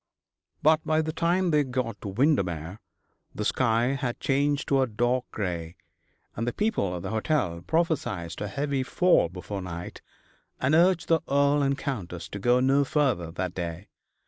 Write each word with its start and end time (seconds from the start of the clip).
But 0.63 0.83
by 0.83 1.03
the 1.03 1.13
time 1.13 1.51
they 1.51 1.63
got 1.63 2.01
to 2.01 2.07
Windermere 2.07 2.79
the 3.35 3.45
sky 3.45 3.89
had 3.89 4.19
changed 4.19 4.67
to 4.69 4.81
a 4.81 4.87
dark 4.87 5.25
grey, 5.29 5.75
and 6.35 6.47
the 6.47 6.53
people 6.53 6.95
at 6.95 7.03
the 7.03 7.11
hotel 7.11 7.61
prophesied 7.61 8.33
a 8.41 8.47
heavy 8.47 8.81
fall 8.81 9.29
before 9.29 9.61
night, 9.61 10.01
and 10.59 10.73
urged 10.73 11.07
the 11.07 11.21
Earl 11.29 11.61
and 11.61 11.77
Countess 11.77 12.27
to 12.29 12.39
go 12.39 12.59
no 12.59 12.83
further 12.83 13.29
that 13.29 13.53
day. 13.53 13.89